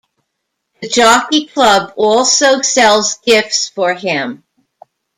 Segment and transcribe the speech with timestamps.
[0.81, 4.43] The Jockey Club also sells gifts for him.